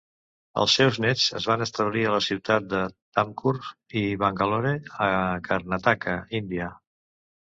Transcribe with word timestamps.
Els 0.61 0.75
seus 0.77 0.95
nets 1.03 1.25
es 1.39 1.43
van 1.49 1.63
establir 1.65 2.05
a 2.07 2.13
les 2.13 2.29
ciutat 2.31 2.65
de 2.71 2.79
Tumkur 3.17 3.53
i 4.01 4.03
Bangalore, 4.23 4.71
a 5.09 5.11
Karnataka, 5.49 6.17
Índia. 6.41 6.71